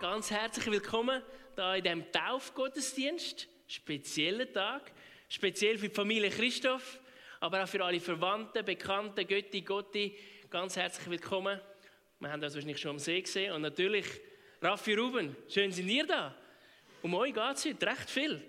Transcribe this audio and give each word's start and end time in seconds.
ganz 0.00 0.30
herzlich 0.30 0.64
willkommen 0.64 1.22
da 1.54 1.74
in 1.74 1.84
diesem 1.84 2.10
Taufgottesdienst. 2.10 3.46
Spezieller 3.66 4.50
Tag. 4.50 4.92
Speziell 5.28 5.76
für 5.76 5.90
die 5.90 5.94
Familie 5.94 6.30
Christoph, 6.30 6.98
aber 7.38 7.62
auch 7.62 7.68
für 7.68 7.84
alle 7.84 8.00
Verwandten, 8.00 8.64
Bekannten, 8.64 9.26
Götti, 9.26 9.60
Gotti. 9.60 10.16
Ganz 10.48 10.76
herzlich 10.76 11.10
willkommen. 11.10 11.60
Wir 12.18 12.32
haben 12.32 12.40
das 12.40 12.54
wahrscheinlich 12.54 12.80
schon 12.80 12.92
am 12.92 12.98
See 12.98 13.20
gesehen. 13.20 13.52
Und 13.52 13.60
natürlich 13.60 14.06
Raffi 14.62 14.94
Ruben, 14.94 15.36
schön 15.50 15.70
sind 15.70 15.88
ihr 15.88 16.06
da. 16.06 16.34
Um 17.02 17.14
euch 17.14 17.34
geht 17.34 17.56
es 17.56 17.66
heute 17.66 17.86
recht 17.86 18.08
viel. 18.08 18.42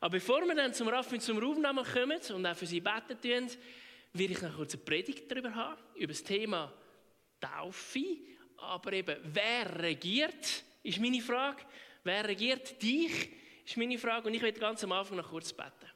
Aber 0.00 0.12
bevor 0.12 0.46
wir 0.46 0.54
dann 0.54 0.72
zum 0.72 0.88
Raffi 0.88 1.16
und 1.16 1.20
zum 1.20 1.36
Ruben 1.36 1.62
kommen 1.62 2.20
und 2.34 2.46
auch 2.46 2.56
für 2.56 2.66
sie 2.66 2.80
beten 2.80 3.20
tun, 3.20 3.50
werde 4.14 4.32
ich 4.32 4.40
noch 4.40 4.56
kurz 4.56 4.72
eine 4.72 4.82
Predigt 4.82 5.30
darüber 5.30 5.54
haben, 5.54 5.78
über 5.94 6.14
das 6.14 6.24
Thema 6.24 6.72
Taufe 7.38 8.00
aber 8.58 8.92
eben, 8.92 9.16
wer 9.22 9.82
regiert, 9.82 10.64
ist 10.86 11.00
meine 11.00 11.20
Frage. 11.20 11.62
Wer 12.04 12.28
regiert 12.28 12.80
dich, 12.80 13.30
ist 13.64 13.76
meine 13.76 13.98
Frage. 13.98 14.28
Und 14.28 14.34
ich 14.34 14.42
werde 14.42 14.58
ganz 14.58 14.82
am 14.84 14.92
Anfang 14.92 15.16
noch 15.16 15.28
kurz 15.28 15.52
beten. 15.52 15.90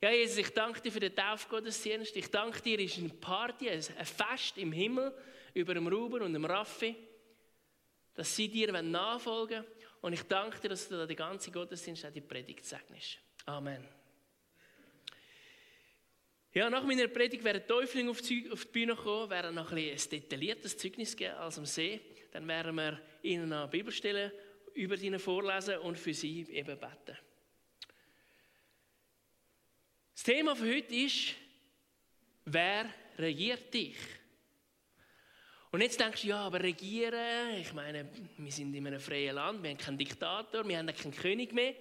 Ja, 0.00 0.10
Jesus, 0.10 0.38
ich 0.38 0.50
danke 0.50 0.80
dir 0.80 0.90
für 0.90 1.00
den 1.00 1.14
Taufgottesdienst. 1.14 2.16
Ich 2.16 2.30
danke 2.30 2.60
dir, 2.60 2.78
es 2.80 2.92
ist 2.92 2.98
eine 2.98 3.08
Party, 3.10 3.70
ein 3.70 3.82
Fest 3.82 4.58
im 4.58 4.72
Himmel 4.72 5.14
über 5.54 5.74
dem 5.74 5.86
Ruben 5.86 6.22
und 6.22 6.32
dem 6.32 6.44
Raffi, 6.44 6.96
dass 8.14 8.34
sie 8.34 8.48
dir 8.48 8.72
nachfolgen 8.82 9.62
wollen. 9.62 9.72
Und 10.00 10.12
ich 10.12 10.22
danke 10.24 10.58
dir, 10.60 10.70
dass 10.70 10.88
du 10.88 10.96
da 10.96 11.06
die 11.06 11.14
ganze 11.14 11.50
Gottesdienst 11.50 12.04
auch 12.04 12.10
die 12.10 12.20
Predigt 12.20 12.64
segnest. 12.64 13.18
Amen. 13.46 13.86
Ja, 16.54 16.68
nach 16.68 16.84
meiner 16.84 17.08
Predigt 17.08 17.44
wäre 17.44 17.64
Täufling 17.64 18.10
auf 18.10 18.20
die 18.20 18.50
Bühne 18.72 18.94
gekommen, 18.94 19.30
wäre 19.30 19.52
noch 19.52 19.70
ein, 19.72 19.78
ein 19.78 20.10
detailliertes 20.10 20.76
Zeugnis 20.76 21.16
gegeben 21.16 21.36
als 21.36 21.58
am 21.58 21.64
See. 21.64 22.00
Dann 22.32 22.48
wären 22.48 22.74
wir 22.74 23.00
ihnen 23.22 23.52
eine 23.52 23.68
Bibelstelle 23.68 24.32
über 24.74 24.96
ihnen 24.96 25.20
vorlesen 25.20 25.78
und 25.78 25.98
für 25.98 26.14
sie 26.14 26.42
eben 26.50 26.78
beten. 26.78 27.18
Das 30.14 30.24
Thema 30.24 30.56
für 30.56 30.74
heute 30.74 30.94
ist, 30.94 31.34
wer 32.44 32.86
regiert 33.18 33.72
dich? 33.72 33.96
Und 35.70 35.80
jetzt 35.80 35.98
denkst 35.98 36.22
du, 36.22 36.28
ja, 36.28 36.38
aber 36.38 36.62
regieren, 36.62 37.54
ich 37.58 37.72
meine, 37.72 38.08
wir 38.36 38.52
sind 38.52 38.74
in 38.74 38.86
einem 38.86 39.00
freien 39.00 39.34
Land, 39.34 39.62
wir 39.62 39.70
haben 39.70 39.78
keinen 39.78 39.98
Diktator, 39.98 40.68
wir 40.68 40.78
haben 40.78 40.86
keinen 40.86 41.14
König 41.14 41.52
mehr. 41.52 41.74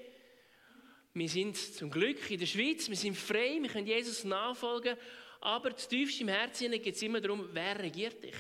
Wir 1.14 1.28
sind 1.28 1.58
zum 1.58 1.92
Glück 1.92 2.32
in 2.32 2.40
der 2.40 2.46
Schweiz, 2.46 2.88
wir 2.88 2.96
sind 2.96 3.18
frei, 3.18 3.58
wir 3.62 3.70
können 3.70 3.88
Jesus 3.88 4.24
nachfolgen, 4.24 4.96
aber 5.42 5.76
tiefst 5.76 6.22
im 6.22 6.30
Herzen 6.30 6.72
geht 6.72 6.96
es 6.96 7.02
immer 7.02 7.20
darum, 7.20 7.50
wer 7.52 7.80
regiert 7.80 8.24
dich? 8.24 8.36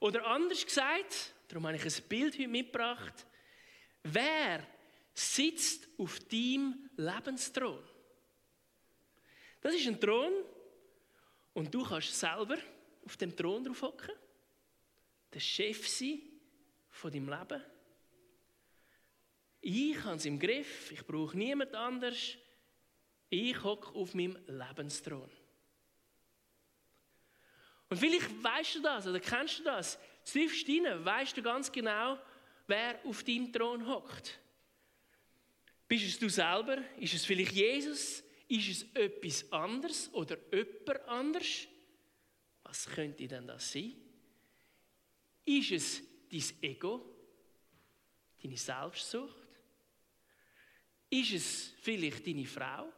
Oder 0.00 0.26
anders 0.26 0.66
gesagt, 0.66 1.32
darum 1.48 1.66
habe 1.66 1.76
ich 1.76 1.84
ein 1.84 2.08
Bild 2.08 2.34
heute 2.34 2.48
mitgebracht, 2.48 3.26
wer 4.02 4.66
sitzt 5.14 5.88
auf 5.98 6.18
deinem 6.20 6.90
Lebensthron? 6.96 7.82
Das 9.60 9.74
ist 9.74 9.86
ein 9.86 10.00
Thron 10.00 10.32
und 11.54 11.74
du 11.74 11.82
kannst 11.84 12.18
selber 12.18 12.58
auf 13.04 13.16
dem 13.16 13.34
Thron 13.34 13.64
drauf 13.64 13.82
hocken, 13.82 14.14
der 15.32 15.40
Chef 15.40 15.88
sein 15.88 16.20
von 16.90 17.10
deinem 17.10 17.28
Leben. 17.28 17.62
Ich 19.60 20.02
habe 20.04 20.16
es 20.16 20.24
im 20.24 20.38
Griff, 20.38 20.92
ich 20.92 21.04
brauche 21.04 21.36
niemand 21.36 21.74
anders. 21.74 22.36
Ich 23.28 23.62
hocke 23.64 23.92
auf 23.96 24.14
meinem 24.14 24.38
Lebensthron. 24.46 25.28
Und 27.88 27.96
vielleicht 27.96 28.42
weißt 28.42 28.76
du 28.76 28.82
das 28.82 29.06
oder 29.06 29.20
kennst 29.20 29.58
du 29.58 29.64
das. 29.64 29.98
Tiefst 30.26 30.68
rein 30.68 31.04
weißt 31.04 31.36
du 31.36 31.42
ganz 31.42 31.70
genau, 31.70 32.18
wer 32.66 32.98
auf 33.04 33.22
deinem 33.22 33.52
Thron 33.52 33.86
hockt. 33.86 34.38
Bist 35.88 36.04
es 36.04 36.18
du 36.18 36.28
selber? 36.28 36.78
Ist 36.98 37.14
es 37.14 37.24
vielleicht 37.24 37.52
Jesus? 37.52 38.24
Ist 38.48 38.68
es 38.68 38.82
etwas 38.94 39.50
anderes 39.52 40.12
oder 40.12 40.36
jemand 40.52 41.08
anders? 41.08 41.68
Was 42.64 42.86
könnte 42.86 43.28
denn 43.28 43.46
das 43.46 43.72
sein? 43.72 43.94
Ist 45.44 45.70
es 45.70 46.02
dein 46.28 46.62
Ego? 46.70 47.04
Deine 48.42 48.56
Selbstsucht? 48.56 49.46
Ist 51.08 51.32
es 51.32 51.72
vielleicht 51.80 52.26
deine 52.26 52.44
Frau, 52.44 52.92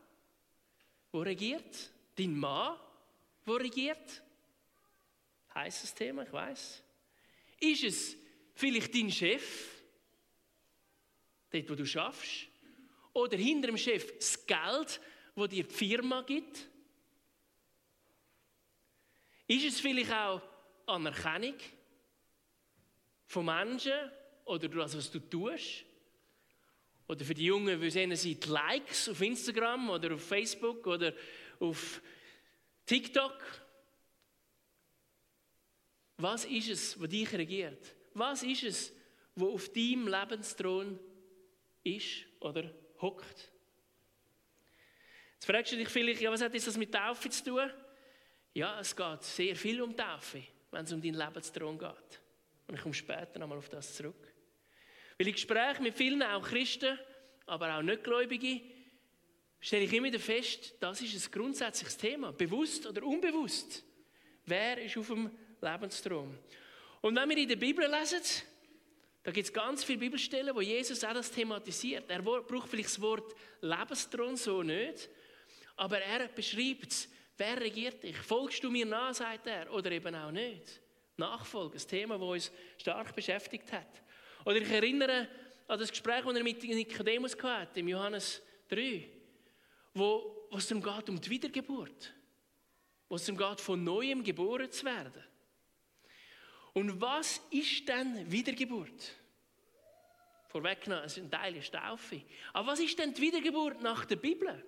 die 1.12 1.18
regiert? 1.18 1.90
Dein 2.16 2.34
Mann, 2.34 2.78
der 3.46 3.60
regiert? 3.60 4.22
Heißes 5.54 5.94
Thema, 5.94 6.22
ich 6.22 6.32
weiß. 6.32 6.82
Ist 7.60 7.84
es 7.84 8.16
vielleicht 8.54 8.94
dein 8.94 9.10
Chef, 9.10 9.82
dort, 11.50 11.70
wo 11.70 11.74
du 11.74 11.86
schaffst? 11.86 12.48
Oder 13.12 13.36
hinter 13.36 13.68
dem 13.68 13.78
Chef 13.78 14.16
das 14.16 14.46
Geld, 14.46 15.00
wo 15.34 15.46
dir 15.46 15.64
die 15.64 15.74
Firma 15.74 16.22
gibt? 16.22 16.68
Ist 19.46 19.64
es 19.64 19.80
vielleicht 19.80 20.12
auch 20.12 20.42
Anerkennung 20.86 21.56
von 23.26 23.46
Menschen 23.46 23.98
oder 24.44 24.68
das, 24.68 24.96
was 24.96 25.10
du 25.10 25.20
tust? 25.20 25.84
Oder 27.08 27.24
für 27.24 27.34
die 27.34 27.46
Jungen, 27.46 27.80
wir 27.80 27.90
sehen 27.90 28.14
sie 28.14 28.34
die 28.34 28.48
Likes 28.48 29.08
auf 29.08 29.20
Instagram 29.22 29.88
oder 29.88 30.14
auf 30.14 30.22
Facebook 30.22 30.86
oder 30.86 31.14
auf 31.58 32.02
TikTok. 32.84 33.42
Was 36.18 36.44
ist 36.44 36.68
es, 36.68 37.00
was 37.00 37.08
dich 37.08 37.32
regiert? 37.32 37.94
Was 38.14 38.42
ist 38.42 38.64
es, 38.64 38.92
was 39.36 39.48
auf 39.48 39.68
deinem 39.72 40.08
Lebensthron 40.08 40.98
ist 41.84 42.26
oder 42.40 42.74
hockt? 43.00 43.52
Jetzt 45.34 45.46
fragst 45.46 45.72
du 45.72 45.76
dich 45.76 45.88
vielleicht, 45.88 46.20
ja, 46.20 46.32
was 46.32 46.40
hat 46.40 46.52
das 46.52 46.76
mit 46.76 46.92
Taufe 46.92 47.30
zu 47.30 47.44
tun? 47.44 47.70
Ja, 48.52 48.80
es 48.80 48.94
geht 48.96 49.22
sehr 49.22 49.54
viel 49.54 49.80
um 49.80 49.96
Taufe, 49.96 50.42
wenn 50.72 50.84
es 50.84 50.92
um 50.92 51.00
deinen 51.00 51.14
Lebensthron 51.14 51.78
geht. 51.78 52.20
Und 52.66 52.74
ich 52.74 52.80
komme 52.80 52.94
später 52.94 53.38
nochmal 53.38 53.58
auf 53.58 53.68
das 53.68 53.94
zurück. 53.94 54.34
Weil 55.16 55.28
in 55.28 55.34
Gesprächen 55.34 55.84
mit 55.84 55.94
vielen, 55.94 56.22
auch 56.24 56.42
Christen, 56.42 56.98
aber 57.46 57.76
auch 57.76 57.82
Nichtgläubige, 57.82 58.60
stelle 59.60 59.84
ich 59.84 59.92
immer 59.92 60.08
wieder 60.08 60.18
fest, 60.18 60.74
das 60.80 61.00
ist 61.00 61.14
ein 61.14 61.30
grundsätzliches 61.30 61.96
Thema. 61.96 62.32
Bewusst 62.32 62.86
oder 62.86 63.04
unbewusst. 63.04 63.84
Wer 64.44 64.82
ist 64.82 64.96
auf 64.96 65.06
dem 65.06 65.30
Lebensthron? 65.60 66.38
Und 67.00 67.16
wenn 67.16 67.28
wir 67.28 67.36
in 67.36 67.48
der 67.48 67.56
Bibel 67.56 67.86
lesen, 67.88 68.22
da 69.22 69.32
gibt 69.32 69.46
es 69.46 69.52
ganz 69.52 69.84
viele 69.84 69.98
Bibelstellen, 69.98 70.54
wo 70.54 70.60
Jesus 70.60 71.04
auch 71.04 71.12
das 71.12 71.30
thematisiert. 71.30 72.08
Er 72.08 72.22
braucht 72.22 72.68
vielleicht 72.68 72.88
das 72.88 73.00
Wort 73.00 73.34
Lebensthron 73.60 74.36
so 74.36 74.62
nicht, 74.62 75.08
aber 75.76 76.00
er 76.00 76.28
beschreibt 76.28 76.92
es. 76.92 77.08
Wer 77.36 77.60
regiert 77.60 78.02
dich? 78.02 78.16
Folgst 78.16 78.64
du 78.64 78.70
mir 78.70 78.86
nach, 78.86 79.14
sagt 79.14 79.46
er, 79.46 79.72
oder 79.72 79.92
eben 79.92 80.14
auch 80.14 80.32
nicht? 80.32 80.80
Nachfolge, 81.16 81.76
ein 81.76 81.86
Thema, 81.86 82.18
das 82.18 82.28
uns 82.28 82.52
stark 82.78 83.14
beschäftigt 83.14 83.70
hat. 83.72 84.02
Oder 84.44 84.56
ich 84.56 84.70
erinnere 84.70 85.28
an 85.66 85.78
das 85.78 85.90
Gespräch, 85.90 86.24
das 86.24 86.34
er 86.34 86.42
mit 86.42 86.62
Nikodemus 86.62 87.36
hatte, 87.42 87.80
im 87.80 87.88
Johannes 87.88 88.40
3, 88.68 89.08
wo 89.94 90.48
es 90.56 90.66
darum 90.66 90.82
geht, 90.82 91.08
um 91.08 91.20
die 91.20 91.30
Wiedergeburt. 91.30 92.14
Wo 93.08 93.16
es 93.16 93.26
darum 93.26 93.38
geht, 93.38 93.60
von 93.60 93.84
Neuem 93.84 94.24
geboren 94.24 94.70
zu 94.70 94.86
werden. 94.86 95.24
Und 96.78 97.00
was 97.00 97.40
ist 97.50 97.88
denn 97.88 98.30
Wiedergeburt? 98.30 99.12
Vorweggenommen, 100.46 101.06
ist 101.06 101.18
ein 101.18 101.28
Teil 101.28 101.54
der 101.54 101.64
Taufe. 101.64 102.22
Aber 102.52 102.68
was 102.68 102.78
ist 102.78 102.96
denn 102.96 103.12
die 103.12 103.20
Wiedergeburt 103.20 103.82
nach 103.82 104.04
der 104.04 104.14
Bibel? 104.14 104.64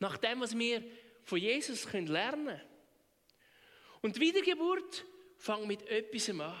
Nach 0.00 0.18
dem, 0.18 0.42
was 0.42 0.56
wir 0.58 0.84
von 1.24 1.38
Jesus 1.38 1.90
lernen 1.90 2.44
können. 2.44 2.60
Und 4.02 4.16
die 4.16 4.20
Wiedergeburt 4.20 5.06
fängt 5.38 5.66
mit 5.66 5.88
etwas 5.88 6.28
an. 6.28 6.54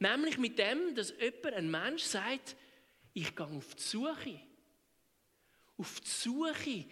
Nämlich 0.00 0.36
mit 0.36 0.58
dem, 0.58 0.94
dass 0.94 1.14
jemand, 1.18 1.46
ein 1.46 1.70
Mensch 1.70 2.02
sagt, 2.02 2.54
ich 3.14 3.34
gehe 3.34 3.46
auf 3.46 3.74
die 3.74 3.82
Suche. 3.82 4.40
Auf 5.78 5.98
die 5.98 6.10
Suche 6.10 6.84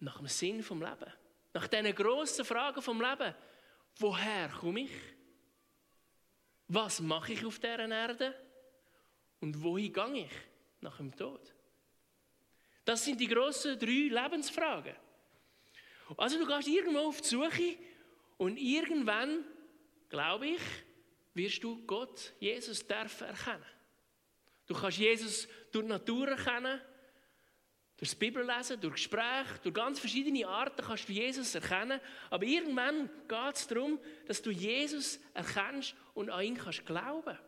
nach 0.00 0.16
dem 0.16 0.28
Sinn 0.28 0.62
vom 0.62 0.80
Leben. 0.80 1.12
Nach 1.52 1.66
diesen 1.68 1.94
grossen 1.94 2.46
Fragen 2.46 2.80
vom 2.80 3.02
Leben. 3.02 3.34
Woher 3.98 4.48
komme 4.48 4.80
ich? 4.80 5.13
Was 6.74 7.00
mache 7.00 7.34
ich 7.34 7.44
auf 7.44 7.60
dieser 7.60 7.88
Erde? 7.88 8.34
Und 9.40 9.62
wohin 9.62 9.92
gehe 9.92 10.24
ich 10.24 10.32
nach 10.80 10.96
dem 10.96 11.14
Tod? 11.14 11.54
Das 12.84 13.04
sind 13.04 13.20
die 13.20 13.28
grossen 13.28 13.78
drei 13.78 14.08
Lebensfragen. 14.10 14.96
Also 16.16 16.36
du 16.36 16.46
gehst 16.46 16.66
irgendwo 16.66 16.98
auf 16.98 17.20
die 17.20 17.28
Suche 17.28 17.76
und 18.38 18.56
irgendwann, 18.56 19.44
glaube 20.08 20.48
ich, 20.48 20.60
wirst 21.34 21.62
du 21.62 21.80
Gott, 21.86 22.32
Jesus, 22.40 22.84
dürfen 22.84 23.28
erkennen. 23.28 23.64
Du 24.66 24.74
kannst 24.74 24.98
Jesus 24.98 25.46
durch 25.70 25.84
die 25.84 25.90
Natur 25.90 26.26
erkennen, 26.26 26.80
durch 27.96 28.10
das 28.10 28.18
Bibellesen, 28.18 28.80
durch 28.80 28.94
Gespräche, 28.94 29.58
durch 29.62 29.74
ganz 29.74 30.00
verschiedene 30.00 30.46
Arten 30.46 30.82
kannst 30.84 31.08
du 31.08 31.12
Jesus 31.12 31.54
erkennen. 31.54 32.00
Aber 32.28 32.44
irgendwann 32.44 33.08
geht 33.28 33.54
es 33.54 33.66
darum, 33.66 34.00
dass 34.26 34.42
du 34.42 34.50
Jesus 34.50 35.20
erkennst 35.32 35.94
und 36.14 36.28
an 36.28 36.44
ihn 36.44 36.56
kannst 36.56 36.84
glauben. 36.84 37.38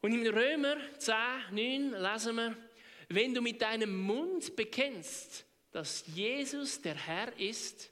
Und 0.00 0.12
im 0.12 0.26
Römer 0.32 0.76
10, 0.98 1.14
9 1.50 1.90
lesen 2.00 2.36
wir, 2.36 2.56
wenn 3.08 3.34
du 3.34 3.40
mit 3.40 3.60
deinem 3.60 3.98
Mund 4.00 4.54
bekennst, 4.54 5.44
dass 5.72 6.06
Jesus 6.06 6.80
der 6.80 6.94
Herr 6.94 7.36
ist, 7.40 7.90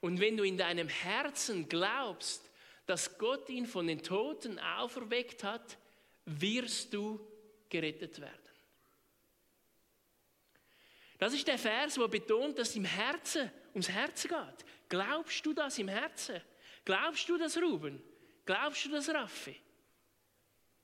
und 0.00 0.20
wenn 0.20 0.36
du 0.36 0.44
in 0.44 0.56
deinem 0.56 0.88
Herzen 0.88 1.68
glaubst, 1.68 2.50
dass 2.86 3.18
Gott 3.18 3.48
ihn 3.48 3.66
von 3.66 3.86
den 3.86 4.02
Toten 4.02 4.58
auferweckt 4.58 5.42
hat, 5.42 5.78
wirst 6.26 6.94
du 6.94 7.20
gerettet 7.68 8.20
werden. 8.20 8.46
Das 11.18 11.32
ist 11.32 11.46
der 11.46 11.58
Vers, 11.58 11.98
wo 11.98 12.06
betont, 12.08 12.58
dass 12.58 12.70
es 12.70 12.76
im 12.76 12.84
Herzen 12.84 13.50
ums 13.72 13.88
Herzen 13.88 14.28
geht. 14.28 14.66
Glaubst 14.88 15.44
du 15.44 15.52
das 15.52 15.78
im 15.78 15.88
Herzen? 15.88 16.40
Glaubst 16.84 17.28
du 17.28 17.36
das, 17.36 17.56
Ruben? 17.56 18.02
Glaubst 18.44 18.84
du 18.84 18.90
das, 18.90 19.08
Raffi? 19.08 19.56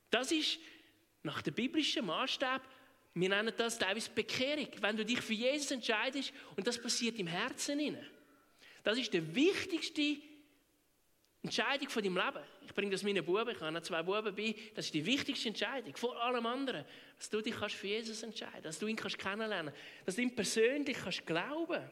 Das 0.09 0.31
ist 0.31 0.59
nach 1.23 1.41
dem 1.41 1.53
biblischen 1.53 2.05
Maßstab, 2.05 2.61
wir 3.15 3.29
nennen 3.29 3.53
das 3.55 3.77
teilweise 3.77 4.09
Bekehrung. 4.11 4.67
Wenn 4.79 4.97
du 4.97 5.05
dich 5.05 5.21
für 5.21 5.33
Jesus 5.33 5.71
entscheidest 5.71 6.33
und 6.55 6.65
das 6.65 6.81
passiert 6.81 7.19
im 7.19 7.27
Herzen. 7.27 7.97
Das 8.83 8.97
ist 8.97 9.13
die 9.13 9.35
wichtigste 9.35 10.17
Entscheidung 11.43 11.89
von 11.89 12.01
deinem 12.01 12.15
Leben. 12.15 12.43
Ich 12.65 12.73
bringe 12.73 12.91
das 12.91 13.03
meinen 13.03 13.23
Buben, 13.23 13.49
ich 13.49 13.59
habe 13.59 13.81
zwei 13.81 14.01
Buben 14.01 14.33
bei. 14.33 14.55
Das 14.73 14.85
ist 14.85 14.93
die 14.93 15.05
wichtigste 15.05 15.49
Entscheidung 15.49 15.95
vor 15.97 16.19
allem 16.21 16.45
anderen. 16.45 16.85
Dass 17.17 17.29
du 17.29 17.41
dich 17.41 17.53
kannst 17.53 17.75
für 17.75 17.87
Jesus 17.87 18.23
entscheiden 18.23 18.53
kannst, 18.53 18.65
dass 18.65 18.79
du 18.79 18.87
ihn 18.87 18.95
kannst 18.95 19.19
kennenlernen 19.19 19.73
kannst, 19.73 20.07
dass 20.07 20.15
du 20.15 20.21
ihm 20.21 20.33
persönlich 20.33 20.97
kannst 20.97 21.25
glauben 21.25 21.83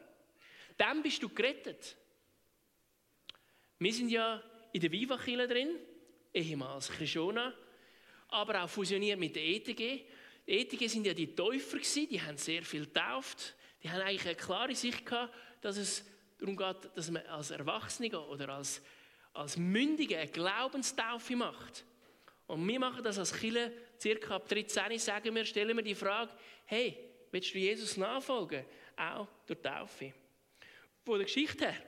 Dann 0.78 1.02
bist 1.02 1.22
du 1.22 1.28
gerettet. 1.28 1.96
Wir 3.78 3.92
sind 3.92 4.08
ja 4.08 4.42
in 4.72 4.80
der 4.80 4.90
viva 4.90 5.16
drin, 5.16 5.76
ehemals 6.32 6.88
Krishona, 6.88 7.52
aber 8.28 8.64
auch 8.64 8.70
fusioniert 8.70 9.18
mit 9.18 9.36
der 9.36 9.44
ETG. 9.44 10.06
Die 10.46 10.58
ETG 10.60 10.86
sind 10.88 11.06
ja 11.06 11.12
die 11.12 11.34
Täufer 11.34 11.76
gewesen, 11.76 12.08
die 12.08 12.22
haben 12.22 12.38
sehr 12.38 12.62
viel 12.62 12.86
getauft. 12.86 13.54
Die 13.82 13.90
haben 13.90 14.00
eigentlich 14.00 14.24
eine 14.24 14.34
klare 14.34 14.74
Sicht 14.74 15.04
gehabt, 15.04 15.34
dass 15.60 15.76
es 15.76 16.06
darum 16.38 16.56
geht, 16.56 16.90
dass 16.94 17.10
man 17.10 17.26
als 17.26 17.50
Erwachsene 17.50 18.18
oder 18.18 18.48
als 18.48 18.80
als 19.32 19.56
Mündige 19.56 20.18
eine 20.18 20.30
Glaubenstaufe 20.30 21.36
macht. 21.36 21.84
Und 22.46 22.66
wir 22.66 22.78
machen 22.78 23.02
das 23.02 23.18
als 23.18 23.32
Kille 23.32 23.72
circa 24.00 24.36
ab 24.36 24.48
13 24.48 24.98
sagen 24.98 25.34
wir, 25.34 25.44
stellen 25.44 25.76
wir 25.76 25.84
die 25.84 25.94
Frage, 25.94 26.32
hey, 26.66 26.98
willst 27.30 27.54
du 27.54 27.58
Jesus 27.58 27.96
nachfolgen? 27.96 28.64
Auch 28.96 29.28
durch 29.46 29.60
Taufe. 29.62 30.12
Von 31.04 31.18
der 31.18 31.24
Geschichte 31.24 31.66
her 31.66 31.82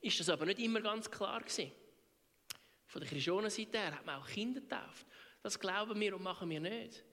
ist 0.00 0.18
das 0.18 0.28
aber 0.28 0.46
nicht 0.46 0.58
immer 0.58 0.80
ganz 0.80 1.10
klar 1.10 1.40
gewesen. 1.40 1.72
Von 2.86 3.00
der 3.00 3.10
Christianenseite 3.10 3.78
her 3.78 3.94
hat 3.94 4.06
man 4.06 4.20
auch 4.20 4.26
Kinder 4.26 4.60
getauft. 4.60 5.06
Das 5.42 5.58
glauben 5.58 5.98
wir 6.00 6.16
und 6.16 6.22
machen 6.22 6.48
wir 6.50 6.60
nicht. 6.60 7.04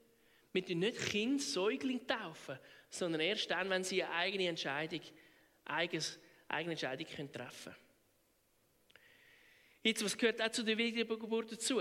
Wir 0.52 0.62
taufen 0.62 0.78
nicht 0.78 0.98
Kinder, 1.10 1.42
Säugling 1.42 2.06
taufen, 2.06 2.58
sondern 2.88 3.20
erst 3.20 3.50
dann, 3.50 3.68
wenn 3.68 3.84
sie 3.84 4.02
eine 4.02 4.12
eigene 4.14 4.48
Entscheidung, 4.48 5.02
eigenes, 5.64 6.18
eigene 6.48 6.72
Entscheidung 6.72 7.06
können 7.06 7.32
treffen 7.32 7.72
können. 7.72 7.85
Jetzt, 9.86 10.04
was 10.04 10.18
gehört 10.18 10.42
auch 10.42 10.50
zu 10.50 10.64
der 10.64 10.76
Wiedergeburt 10.76 11.52
dazu? 11.52 11.80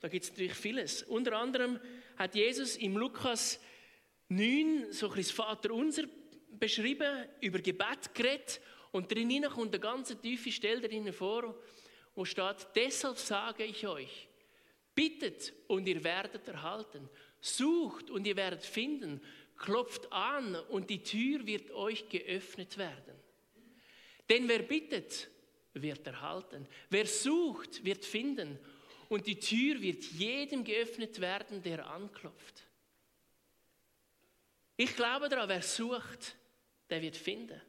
Da 0.00 0.08
gibt 0.08 0.24
es 0.24 0.30
natürlich 0.30 0.52
vieles. 0.52 1.02
Unter 1.04 1.38
anderem 1.38 1.80
hat 2.18 2.34
Jesus 2.34 2.76
im 2.76 2.98
Lukas 2.98 3.58
9 4.28 4.92
so 4.92 5.08
ein 5.08 5.16
das 5.16 5.30
Vater 5.30 5.72
unser 5.72 6.02
beschrieben, 6.50 7.24
über 7.40 7.58
Gebet 7.60 8.12
geredet 8.12 8.60
und 8.92 9.10
drin 9.10 9.42
kommt 9.44 9.72
eine 9.72 9.80
ganz 9.80 10.14
tiefe 10.20 10.52
Stelle 10.52 10.82
darin 10.82 11.10
vor, 11.14 11.58
wo 12.14 12.26
steht, 12.26 12.66
deshalb 12.74 13.16
sage 13.16 13.64
ich 13.64 13.86
euch, 13.86 14.28
bittet 14.94 15.54
und 15.66 15.88
ihr 15.88 16.04
werdet 16.04 16.46
erhalten, 16.48 17.08
sucht 17.40 18.10
und 18.10 18.26
ihr 18.26 18.36
werdet 18.36 18.66
finden, 18.66 19.22
klopft 19.56 20.12
an 20.12 20.56
und 20.68 20.90
die 20.90 21.02
Tür 21.02 21.46
wird 21.46 21.70
euch 21.70 22.06
geöffnet 22.10 22.76
werden. 22.76 23.14
Denn 24.28 24.46
wer 24.46 24.58
bittet, 24.58 25.30
wird 25.82 26.06
erhalten. 26.06 26.66
Wer 26.90 27.06
sucht, 27.06 27.84
wird 27.84 28.04
finden. 28.04 28.58
Und 29.08 29.26
die 29.26 29.38
Tür 29.38 29.80
wird 29.80 30.02
jedem 30.04 30.64
geöffnet 30.64 31.20
werden, 31.20 31.62
der 31.62 31.86
anklopft. 31.86 32.64
Ich 34.76 34.94
glaube 34.94 35.28
daran, 35.28 35.48
wer 35.48 35.62
sucht, 35.62 36.36
der 36.90 37.00
wird 37.00 37.16
finden. 37.16 37.60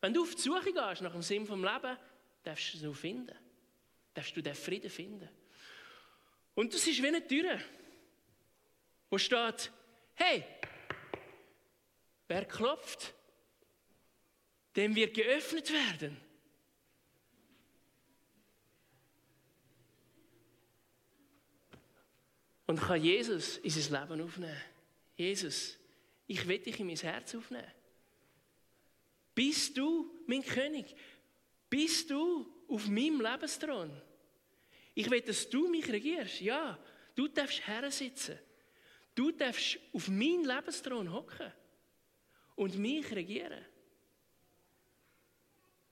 Wenn 0.00 0.12
du 0.12 0.22
auf 0.22 0.34
die 0.34 0.42
Suche 0.42 0.72
gehst 0.72 1.02
nach 1.02 1.12
dem 1.12 1.22
Sinn 1.22 1.46
vom 1.46 1.64
Leben, 1.64 1.96
darfst 2.42 2.74
du 2.74 2.90
es 2.90 2.98
finden. 2.98 3.36
Darfst 4.12 4.36
du 4.36 4.42
den 4.42 4.54
Frieden 4.54 4.90
finden. 4.90 5.28
Und 6.54 6.72
das 6.72 6.86
ist 6.86 7.02
wie 7.02 7.08
eine 7.08 7.26
Tür, 7.26 7.58
wo 9.10 9.18
steht, 9.18 9.72
hey, 10.14 10.44
wer 12.28 12.44
klopft, 12.44 13.12
dem 14.76 14.94
wird 14.94 15.14
geöffnet 15.14 15.72
werden. 15.72 16.16
Und 22.74 22.80
kann 22.80 23.00
Jesus 23.00 23.58
in 23.58 23.70
sein 23.70 24.00
Leben 24.00 24.20
aufnehmen. 24.20 24.60
Jesus, 25.16 25.78
ich 26.26 26.44
will 26.48 26.58
dich 26.58 26.80
in 26.80 26.88
mein 26.88 26.96
Herz 26.96 27.32
aufnehmen. 27.32 27.70
Bist 29.32 29.78
du 29.78 30.10
mein 30.26 30.44
König? 30.44 30.92
Bist 31.70 32.10
du 32.10 32.52
auf 32.66 32.88
meinem 32.88 33.20
Lebensthron? 33.20 33.92
Ich 34.92 35.08
will, 35.08 35.20
dass 35.20 35.48
du 35.48 35.68
mich 35.68 35.88
regierst. 35.88 36.40
Ja, 36.40 36.76
du 37.14 37.28
darfst 37.28 37.62
sitzen. 37.90 38.40
Du 39.14 39.30
darfst 39.30 39.78
auf 39.92 40.08
meinen 40.08 40.44
Lebensthron 40.44 41.12
hocken 41.12 41.52
und 42.56 42.76
mich 42.76 43.08
regieren. 43.12 43.64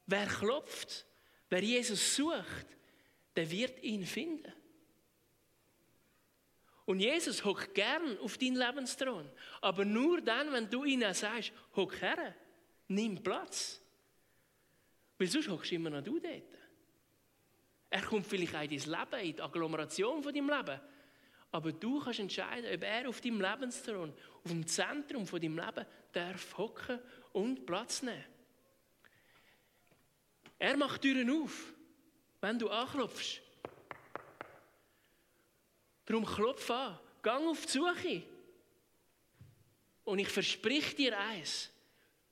Wer 0.06 0.26
klopft, 0.26 1.06
wer 1.48 1.62
Jesus 1.62 2.16
sucht, 2.16 2.66
der 3.36 3.48
wird 3.48 3.80
ihn 3.84 4.04
finden. 4.04 4.52
Und 6.84 7.00
Jesus 7.00 7.44
hockt 7.44 7.74
gern 7.74 8.18
auf 8.18 8.38
deinen 8.38 8.56
Lebensthron. 8.56 9.28
Aber 9.60 9.84
nur 9.84 10.20
dann, 10.20 10.52
wenn 10.52 10.68
du 10.68 10.84
ihnen 10.84 11.14
sagst, 11.14 11.52
hock 11.76 12.00
her, 12.00 12.34
nimm 12.88 13.22
Platz. 13.22 13.80
Weil 15.18 15.28
sonst 15.28 15.48
hockst 15.48 15.72
immer 15.72 15.90
noch 15.90 16.02
du 16.02 16.18
dort. 16.18 16.42
Er 17.90 18.02
kommt 18.02 18.26
vielleicht 18.26 18.54
auch 18.56 18.62
in 18.62 18.70
dein 18.70 18.78
Leben, 18.78 19.26
in 19.28 19.36
die 19.36 19.42
Agglomeration 19.42 20.22
von 20.22 20.34
deinem 20.34 20.48
Leben. 20.48 20.80
Aber 21.52 21.70
du 21.70 22.00
kannst 22.00 22.20
entscheiden, 22.20 22.74
ob 22.74 22.82
er 22.82 23.08
auf 23.08 23.20
deinem 23.20 23.40
Lebensthron, 23.40 24.12
auf 24.42 24.50
dem 24.50 24.66
Zentrum 24.66 25.26
von 25.26 25.40
deinem 25.40 25.58
Leben, 25.58 25.86
darf 26.12 26.56
hocken 26.56 26.98
und 27.32 27.66
Platz 27.66 28.02
nehmen. 28.02 28.24
Er 30.58 30.76
macht 30.76 31.02
Türen 31.02 31.30
auf, 31.30 31.72
wenn 32.40 32.58
du 32.58 32.70
anklopfst. 32.70 33.42
Darum 36.12 36.26
klopf 36.26 36.70
an, 36.70 36.98
gang 37.22 37.46
auf 37.46 37.64
die 37.64 37.72
Suche. 37.72 38.22
Und 40.04 40.18
ich 40.18 40.28
versprich 40.28 40.94
dir 40.94 41.18
eins, 41.18 41.70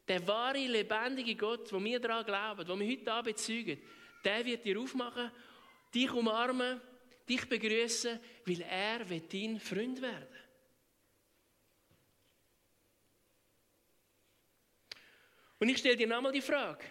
der 0.06 0.26
wahre, 0.28 0.66
lebendige 0.66 1.34
Gott, 1.34 1.72
wo 1.72 1.82
wir 1.82 1.98
daran 1.98 2.26
glauben, 2.26 2.68
wo 2.68 2.78
wir 2.78 2.90
heute 2.90 3.10
Abend 3.10 3.34
bezeugen, 3.34 3.80
der 4.22 4.44
wird 4.44 4.66
dir 4.66 4.78
aufmachen, 4.78 5.32
dich 5.94 6.12
umarmen, 6.12 6.78
dich 7.26 7.48
begrüßen, 7.48 8.20
weil 8.44 8.60
er 8.60 9.08
wird 9.08 9.32
dein 9.32 9.58
Freund 9.58 10.02
werden. 10.02 10.28
Und 15.58 15.70
ich 15.70 15.78
stelle 15.78 15.96
dir 15.96 16.06
nochmal 16.06 16.32
die 16.32 16.42
Frage, 16.42 16.84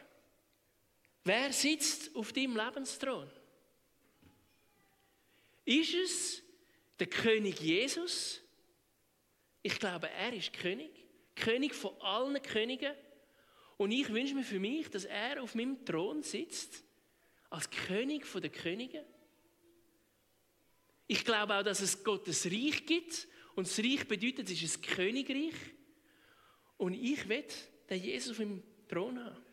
wer 1.23 1.53
sitzt 1.53 2.15
auf 2.15 2.33
deinem 2.33 2.57
Lebensthron? 2.57 3.29
Ist 5.65 5.93
es 5.93 6.48
der 6.99 7.07
König 7.07 7.59
Jesus, 7.59 8.41
ich 9.61 9.79
glaube, 9.79 10.09
er 10.09 10.33
ist 10.33 10.53
König, 10.53 10.91
König 11.35 11.73
von 11.73 11.99
allen 12.01 12.41
Königen. 12.41 12.93
Und 13.77 13.91
ich 13.91 14.09
wünsche 14.09 14.35
mir 14.35 14.43
für 14.43 14.59
mich, 14.59 14.89
dass 14.89 15.05
er 15.05 15.41
auf 15.41 15.55
meinem 15.55 15.85
Thron 15.85 16.21
sitzt, 16.21 16.83
als 17.49 17.69
König 17.69 18.25
von 18.25 18.41
den 18.41 18.51
Königen. 18.51 19.05
Ich 21.07 21.25
glaube 21.25 21.55
auch, 21.55 21.63
dass 21.63 21.81
es 21.81 22.03
Gottes 22.03 22.45
Reich 22.45 22.85
gibt. 22.85 23.27
Und 23.55 23.67
das 23.67 23.79
Reich 23.79 24.07
bedeutet, 24.07 24.49
es 24.49 24.61
ist 24.61 24.77
ein 24.77 24.81
Königreich. 24.81 25.55
Und 26.77 26.93
ich 26.93 27.27
will 27.27 27.45
den 27.89 28.03
Jesus 28.03 28.31
auf 28.31 28.39
meinem 28.39 28.63
Thron 28.87 29.23
haben. 29.23 29.43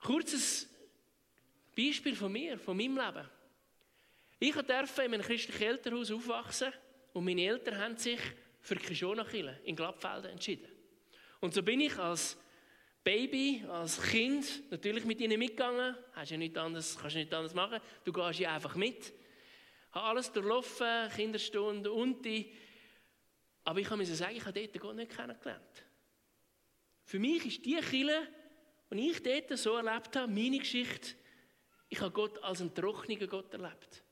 Kurzes 0.00 0.68
Beispiel 1.76 2.16
von 2.16 2.32
mir, 2.32 2.58
von 2.58 2.76
meinem 2.76 2.96
Leben. 2.96 3.28
Ich 4.38 4.54
durfte 4.54 5.02
in 5.02 5.14
einem 5.14 5.22
christlichen 5.22 5.62
Elternhaus 5.62 6.10
aufwachsen 6.10 6.72
und 7.14 7.24
meine 7.24 7.42
Eltern 7.42 7.78
haben 7.78 7.96
sich 7.96 8.20
für 8.60 8.76
Kishona-Kille 8.76 9.60
in 9.64 9.74
Glattfelden 9.74 10.32
entschieden. 10.32 10.68
Und 11.40 11.54
so 11.54 11.62
bin 11.62 11.80
ich 11.80 11.96
als 11.98 12.36
Baby, 13.02 13.64
als 13.68 14.02
Kind 14.02 14.70
natürlich 14.70 15.04
mit 15.04 15.20
ihnen 15.20 15.38
mitgegangen. 15.38 15.96
Hast 16.12 16.32
ja 16.32 16.36
nichts 16.36 16.58
anderes, 16.58 16.98
kannst 16.98 17.14
du 17.14 17.18
nichts 17.20 17.34
anderes 17.34 17.54
machen. 17.54 17.80
Du 18.04 18.12
gehst 18.12 18.40
ja 18.40 18.54
einfach 18.54 18.74
mit. 18.74 19.14
habe 19.92 20.06
alles 20.06 20.32
durchlaufen, 20.32 21.08
Kinderstunde 21.14 21.92
und 21.92 22.24
die. 22.24 22.52
Aber 23.64 23.80
ich 23.80 23.86
kann 23.86 23.98
mir 23.98 24.06
sagen, 24.06 24.36
ich 24.36 24.44
habe 24.44 24.60
dort 24.60 24.80
Gott 24.80 24.96
nicht 24.96 25.16
kennengelernt. 25.16 25.84
Für 27.04 27.18
mich 27.18 27.46
ist 27.46 27.64
die 27.64 27.76
Kille, 27.76 28.26
die 28.92 29.10
ich 29.10 29.22
dort 29.22 29.56
so 29.56 29.76
erlebt 29.76 30.16
habe, 30.16 30.30
meine 30.30 30.58
Geschichte, 30.58 31.14
ich 31.88 32.00
habe 32.00 32.10
Gott 32.10 32.42
als 32.42 32.60
einen 32.60 32.74
trockenen 32.74 33.28
Gott 33.28 33.52
erlebt. 33.54 34.02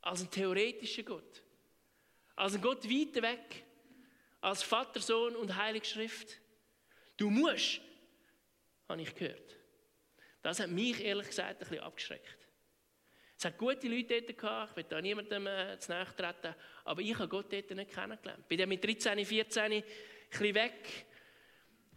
Als 0.00 0.20
einen 0.20 0.30
theoretischen 0.30 1.04
Gott. 1.04 1.42
Als 2.36 2.54
einen 2.54 2.62
Gott 2.62 2.84
weit 2.84 3.22
weg. 3.22 3.64
Als 4.40 4.62
Vater, 4.62 5.00
Sohn 5.00 5.36
und 5.36 5.56
Heilige 5.56 5.86
Schrift. 5.86 6.40
Du 7.16 7.30
musst, 7.30 7.80
habe 8.88 9.02
ich 9.02 9.14
gehört. 9.14 9.56
Das 10.42 10.60
hat 10.60 10.70
mich 10.70 11.02
ehrlich 11.02 11.26
gesagt 11.26 11.54
ein 11.54 11.58
bisschen 11.58 11.80
abgeschreckt. 11.80 12.38
Es 13.36 13.44
hat 13.44 13.56
gute 13.56 13.86
Leute 13.86 14.20
dort 14.20 14.38
gehabt, 14.38 14.70
ich 14.70 14.76
will 14.76 14.84
da 14.88 15.00
niemandem 15.00 15.46
äh, 15.46 15.78
zu 15.78 15.92
nahe 15.92 16.06
treten, 16.16 16.54
aber 16.84 17.00
ich 17.00 17.14
habe 17.14 17.28
Gott 17.28 17.52
dort 17.52 17.70
nicht 17.70 17.90
kennengelernt. 17.92 18.48
Bin 18.48 18.58
dann 18.58 18.68
mit 18.68 18.82
13, 18.82 19.24
14 19.24 19.62
ein 19.62 19.84
bisschen 20.28 20.54
weg, 20.54 21.06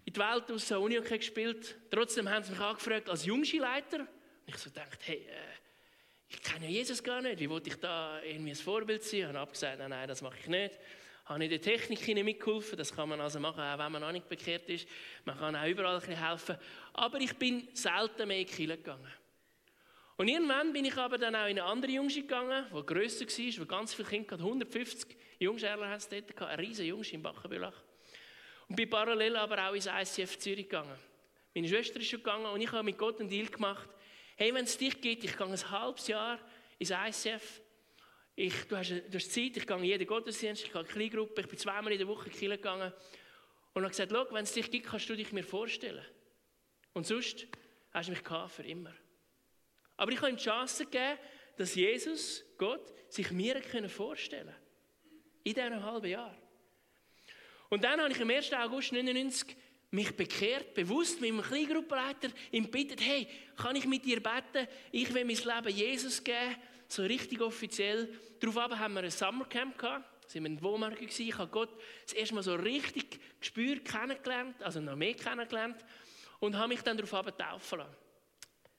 in 0.05 0.13
die 0.13 0.19
Welt 0.19 0.51
aus, 0.51 0.69
habe 0.71 0.81
Uni 0.81 0.99
gespielt. 0.99 1.77
Trotzdem 1.89 2.29
haben 2.29 2.43
sie 2.43 2.51
mich 2.51 2.59
angefragt 2.59 3.09
als 3.09 3.25
Jungskileiter. 3.25 3.99
Und 3.99 4.09
ich 4.45 4.57
so 4.57 4.69
gedacht, 4.69 4.99
hey, 5.03 5.27
äh, 5.29 5.33
ich 6.31 6.41
kenne 6.41 6.67
Jesus 6.67 7.03
gar 7.03 7.21
nicht, 7.21 7.39
wie 7.39 7.49
wollte 7.49 7.69
ich 7.69 7.75
da 7.75 8.21
irgendwie 8.23 8.51
ein 8.51 8.55
Vorbild 8.55 9.03
sein? 9.03 9.19
Ich 9.19 9.25
habe 9.25 9.39
abgesagt, 9.39 9.79
nein, 9.79 9.89
nein, 9.89 10.07
das 10.07 10.21
mache 10.21 10.37
ich 10.39 10.47
nicht 10.47 10.79
habe 11.25 11.43
ich 11.43 11.49
der 11.49 11.61
Technik 11.61 12.07
mitgeholfen. 12.23 12.77
Das 12.77 12.93
kann 12.93 13.09
man 13.09 13.21
also 13.21 13.39
machen, 13.39 13.61
auch 13.61 13.77
wenn 13.77 13.91
man 13.91 14.01
noch 14.01 14.11
nicht 14.11 14.27
bekehrt 14.27 14.67
ist. 14.69 14.87
Man 15.25 15.37
kann 15.37 15.55
auch 15.55 15.65
überall 15.65 15.95
ein 15.95 15.99
bisschen 15.99 16.27
helfen. 16.27 16.57
Aber 16.93 17.19
ich 17.19 17.35
bin 17.37 17.67
selten 17.73 18.27
mehr 18.27 18.39
in 18.39 18.45
die 18.45 18.53
Kirche 18.53 18.77
gegangen. 18.77 19.11
Und 20.17 20.27
irgendwann 20.27 20.71
bin 20.73 20.85
ich 20.85 20.95
aber 20.97 21.17
dann 21.17 21.35
auch 21.35 21.47
in 21.47 21.59
eine 21.59 21.63
andere 21.63 21.91
Jungschi 21.93 22.21
gegangen, 22.21 22.65
die 22.69 22.85
grösser 22.85 23.25
war, 23.25 23.61
wo 23.61 23.65
ganz 23.65 23.93
viele 23.93 24.07
Kinder 24.07 24.31
hatten. 24.31 24.43
150 24.43 25.17
Jungscherler 25.39 25.89
hat 25.89 25.99
es 25.99 26.09
dort 26.09 26.27
gehabt, 26.35 26.51
eine 26.51 26.61
riesige 26.61 26.89
Jungschi 26.89 27.15
in 27.15 27.23
Bachenbülach. 27.23 27.73
Und 28.67 28.75
bin 28.75 28.89
parallel 28.89 29.35
aber 29.37 29.67
auch 29.67 29.73
ins 29.73 29.87
ICF 29.87 30.37
Zürich 30.37 30.69
gegangen. 30.69 30.95
Meine 31.55 31.67
Schwester 31.67 31.99
ist 31.99 32.07
schon 32.07 32.19
gegangen 32.19 32.45
und 32.45 32.61
ich 32.61 32.71
habe 32.71 32.83
mit 32.83 32.97
Gott 32.97 33.19
einen 33.19 33.29
Deal 33.29 33.47
gemacht. 33.47 33.89
Hey, 34.41 34.51
wenn 34.55 34.65
es 34.65 34.75
dich 34.75 34.99
gibt, 34.99 35.23
ich 35.23 35.37
gehe 35.37 35.45
ein 35.45 35.69
halbes 35.69 36.07
Jahr 36.07 36.39
ins 36.79 36.89
ICF 36.89 37.61
ich, 38.35 38.55
du, 38.67 38.75
hast, 38.75 38.89
du 38.89 39.13
hast 39.13 39.31
Zeit, 39.31 39.55
ich 39.55 39.67
gehe 39.67 39.77
in 39.77 39.83
jeden 39.83 40.07
Gottesdienst, 40.07 40.63
ich 40.63 40.71
gehe 40.71 40.81
in 40.81 40.87
eine 40.87 40.91
Kleingruppe, 40.95 41.41
ich 41.41 41.47
bin 41.47 41.59
zweimal 41.59 41.91
in 41.91 41.99
der 41.99 42.07
Woche 42.07 42.27
in 42.27 42.35
die 42.35 42.47
gegangen. 42.47 42.91
Und 43.75 43.83
habe 43.83 43.91
gesagt, 43.91 44.11
wenn 44.11 44.43
es 44.43 44.51
dich 44.51 44.71
gibt, 44.71 44.87
kannst 44.87 45.07
du 45.07 45.15
dich 45.15 45.31
mir 45.31 45.43
vorstellen. 45.43 46.03
Und 46.93 47.05
sonst 47.05 47.45
hast 47.93 48.07
du 48.07 48.13
mich 48.13 48.23
für 48.47 48.63
immer. 48.63 48.95
Aber 49.95 50.11
ich 50.11 50.17
habe 50.17 50.31
ihm 50.31 50.37
die 50.37 50.43
Chance 50.43 50.85
gegeben, 50.85 51.19
dass 51.57 51.75
Jesus, 51.75 52.43
Gott, 52.57 52.91
sich 53.09 53.29
mir 53.29 53.61
vorstellen 53.89 54.47
konnte. 54.47 54.61
In 55.43 55.53
diesen 55.53 55.83
halben 55.83 56.07
Jahr. 56.07 56.35
Und 57.69 57.83
dann 57.83 58.01
habe 58.01 58.11
ich 58.11 58.19
am 58.19 58.29
1. 58.31 58.51
August 58.53 58.91
1999 58.91 59.55
mich 59.91 60.15
bekehrt, 60.15 60.73
bewusst 60.73 61.19
mit 61.21 61.31
einem 61.31 61.41
Kleingruppenleiter 61.41 62.29
ihm 62.51 62.71
bittet, 62.71 63.01
hey, 63.01 63.27
kann 63.57 63.75
ich 63.75 63.85
mit 63.85 64.05
dir 64.05 64.21
beten? 64.21 64.67
Ich 64.91 65.13
will 65.13 65.25
mein 65.25 65.35
Leben 65.35 65.75
Jesus 65.75 66.23
geben 66.23 66.55
so 66.91 67.03
richtig 67.03 67.41
offiziell. 67.41 68.09
Darauf 68.39 68.77
haben 68.77 68.93
wir 68.95 69.03
ein 69.03 69.11
Summercamp 69.11 69.77
gehabt. 69.77 70.33
Waren 70.33 70.43
wir 70.43 70.51
in 70.51 70.61
Wohnmarkt. 70.61 71.01
Ich 71.01 71.37
habe 71.37 71.49
Gott 71.51 71.69
das 72.03 72.13
erste 72.13 72.35
Mal 72.35 72.43
so 72.43 72.55
richtig 72.55 73.19
gespürt, 73.39 73.85
kennengelernt, 73.85 74.61
also 74.61 74.79
noch 74.79 74.95
mehr 74.95 75.13
kennengelernt. 75.13 75.83
Und 76.39 76.57
habe 76.57 76.69
mich 76.69 76.81
dann 76.81 76.97
darauf 76.97 77.11
taufen 77.37 77.79
lassen. 77.79 77.95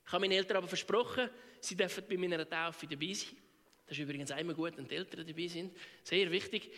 Ich 0.05 0.11
habe 0.11 0.21
meinen 0.21 0.33
Eltern 0.33 0.57
aber 0.57 0.67
versprochen, 0.67 1.29
sie 1.59 1.75
dürfen 1.75 2.03
bei 2.09 2.17
meiner 2.17 2.47
Taufe 2.47 2.87
dabei 2.87 3.13
sein. 3.13 3.37
Das 3.85 3.97
ist 3.97 4.03
übrigens 4.03 4.31
immer 4.31 4.53
gut, 4.53 4.77
wenn 4.77 4.87
die 4.87 4.95
Eltern 4.95 5.25
dabei 5.25 5.47
sind. 5.47 5.75
Sehr 6.03 6.29
wichtig. 6.29 6.71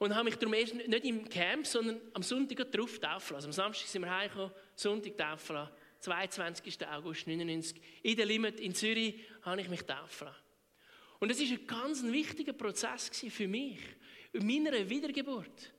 Und 0.00 0.14
habe 0.14 0.24
mich 0.24 0.36
darum 0.36 0.54
erst 0.54 0.74
nicht 0.74 1.04
im 1.04 1.28
Camp, 1.28 1.66
sondern 1.66 2.00
am 2.14 2.22
Sonntag 2.22 2.72
drauf 2.72 2.98
taufen 2.98 3.34
lassen. 3.34 3.48
Am 3.48 3.52
Samstag 3.52 3.86
sind 3.86 4.00
wir 4.00 4.10
heimgekommen, 4.10 4.50
Sonntag 4.74 5.16
taufen 5.18 5.56
lassen. 5.56 5.72
22. 6.00 6.86
August 6.88 7.28
1999. 7.28 7.82
In 8.02 8.16
der 8.16 8.24
Limit 8.24 8.60
in 8.60 8.74
Zürich 8.74 9.20
habe 9.42 9.60
ich 9.60 9.68
mich 9.68 9.82
taufen 9.82 10.28
lassen. 10.28 10.40
Und 11.18 11.30
es 11.30 11.38
ist 11.38 11.52
ein 11.52 11.66
ganz 11.66 12.02
wichtiger 12.02 12.54
Prozess 12.54 13.10
für 13.10 13.46
mich, 13.46 13.78
in 14.32 14.46
meiner 14.46 14.88
Wiedergeburt. 14.88 15.70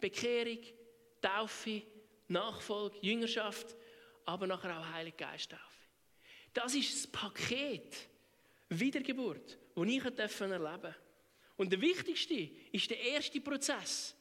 Bekehrung, 0.00 0.58
Taufe, 1.22 1.82
Nachfolge, 2.26 2.98
Jüngerschaft, 3.02 3.76
aber 4.24 4.48
nachher 4.48 4.80
auch 4.80 4.92
Heilige 4.92 5.16
Geisttaufe. 5.16 5.62
Das 6.52 6.74
ist 6.74 6.92
das 6.92 7.06
Paket 7.06 8.08
Wiedergeburt, 8.68 9.58
das 9.76 9.86
ich 9.86 10.04
erleben 10.04 10.58
durfte. 10.58 11.09
Und 11.60 11.70
der 11.70 11.80
wichtigste 11.82 12.48
ist 12.72 12.88
der 12.88 12.98
erste 12.98 13.38
Prozess. 13.38 14.16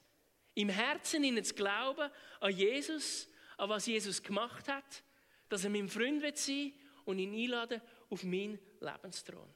Im 0.56 0.68
Herzen 0.68 1.24
ihnen 1.24 1.42
zu 1.42 1.54
glauben 1.54 2.12
an 2.42 2.52
Jesus, 2.52 3.30
an 3.56 3.70
was 3.70 3.86
Jesus 3.86 4.22
gemacht 4.22 4.68
hat, 4.68 5.04
dass 5.48 5.64
er 5.64 5.70
mein 5.70 5.88
Freund 5.88 6.22
sein 6.36 6.56
will 6.56 6.74
und 7.06 7.18
ihn 7.18 7.34
einladen 7.34 7.82
auf 8.10 8.26
meinen 8.26 8.60
Lebensthron. 8.82 9.48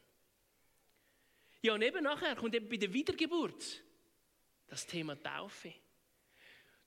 Ja, 1.62 1.74
und 1.74 1.82
eben 1.82 2.06
nachher 2.06 2.38
kommt 2.38 2.56
eben 2.56 2.70
bei 2.70 2.78
der 2.78 2.94
Wiedergeburt 2.94 3.84
das 4.68 4.88
Thema 4.88 5.22
Taufe. 5.22 5.74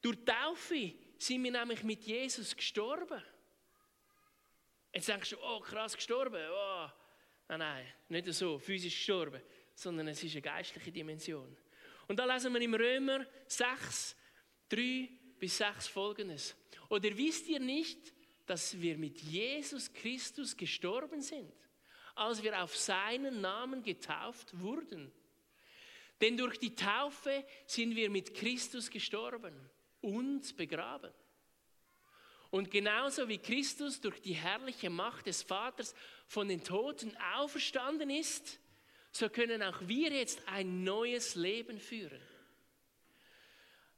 Durch 0.01 0.25
Taufe 0.25 0.95
sind 1.19 1.45
wir 1.45 1.51
nämlich 1.51 1.83
mit 1.83 2.05
Jesus 2.05 2.57
gestorben. 2.57 3.23
Jetzt 4.95 5.09
denkst 5.09 5.29
du, 5.29 5.37
oh 5.43 5.61
krass, 5.61 5.95
gestorben. 5.95 6.41
Oh. 6.51 6.89
Nein, 7.49 7.59
nein, 7.59 7.87
nicht 8.09 8.33
so, 8.33 8.59
physisch 8.59 8.95
gestorben, 8.95 9.43
sondern 9.77 10.09
es 10.09 10.25
ist 10.25 10.33
eine 10.33 10.43
geistliche 10.43 10.91
Dimension. 10.91 11.57
Und 12.09 12.19
da 12.19 12.25
lesen 12.25 12.53
wir 12.53 12.61
im 12.61 12.75
Römer 12.75 13.25
6, 13.47 14.17
3 14.71 15.09
bis 15.39 15.59
6 15.59 15.87
folgendes. 15.87 16.57
Oder 16.89 17.17
wisst 17.17 17.47
ihr 17.47 17.61
nicht, 17.61 18.13
dass 18.47 18.81
wir 18.81 18.99
mit 18.99 19.21
Jesus 19.21 19.93
Christus 19.93 20.57
gestorben 20.57 21.23
sind? 21.23 21.53
als 22.17 22.43
wir 22.43 22.63
auf 22.63 22.77
seinen 22.77 23.41
Namen 23.41 23.83
getauft 23.83 24.59
wurden. 24.59 25.13
Denn 26.21 26.37
durch 26.37 26.59
die 26.59 26.75
Taufe 26.75 27.45
sind 27.67 27.95
wir 27.95 28.11
mit 28.11 28.35
Christus 28.35 28.91
gestorben 28.91 29.55
und 30.01 30.57
begraben. 30.57 31.13
Und 32.51 32.71
genauso 32.71 33.29
wie 33.29 33.37
Christus 33.37 34.01
durch 34.01 34.21
die 34.23 34.33
herrliche 34.33 34.89
Macht 34.89 35.27
des 35.27 35.43
Vaters 35.43 35.95
von 36.27 36.49
den 36.49 36.65
Toten 36.65 37.15
auferstanden 37.35 38.09
ist, 38.09 38.61
so 39.17 39.29
können 39.29 39.63
auch 39.63 39.81
wir 39.87 40.13
jetzt 40.13 40.47
ein 40.47 40.85
neues 40.85 41.35
Leben 41.35 41.79
führen. 41.79 42.21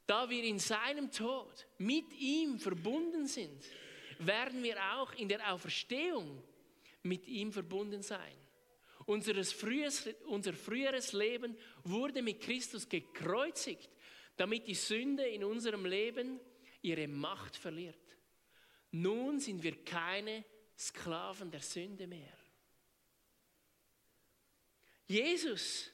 Da 0.07 0.31
wir 0.31 0.43
in 0.45 0.59
seinem 0.59 1.11
Tod 1.11 1.67
mit 1.79 2.13
ihm 2.15 2.59
verbunden 2.59 3.27
sind, 3.27 3.63
werden 4.21 4.63
wir 4.63 4.77
auch 4.95 5.13
in 5.15 5.29
der 5.29 5.53
Auferstehung 5.53 6.43
mit 7.03 7.27
ihm 7.27 7.53
verbunden 7.53 8.03
sein. 8.03 8.37
Frühes, 9.07 10.09
unser 10.27 10.53
früheres 10.53 11.13
Leben 11.13 11.57
wurde 11.85 12.23
mit 12.23 12.41
Christus 12.41 12.89
gekreuzigt, 12.89 13.91
damit 14.37 14.67
die 14.67 14.75
Sünde 14.75 15.27
in 15.27 15.45
unserem 15.45 15.85
Leben 15.85 16.41
ihre 16.83 17.09
Macht 17.09 17.57
verliert. 17.57 17.97
Nun 18.91 19.41
sind 19.41 19.63
wir 19.63 19.85
keine 19.85 20.45
Sklaven 20.79 21.51
der 21.51 21.61
Sünde 21.61 22.07
mehr. 22.07 22.38
Jesus 25.09 25.91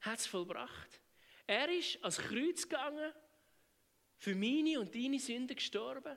hat 0.00 0.18
es 0.18 0.26
vollbracht. 0.26 1.00
Er 1.46 1.68
ist 1.68 2.02
als 2.02 2.18
Kreuz 2.18 2.62
gegangen, 2.62 3.12
für 4.16 4.34
meine 4.34 4.80
und 4.80 4.94
deine 4.94 5.18
Sünde 5.18 5.54
gestorben, 5.54 6.16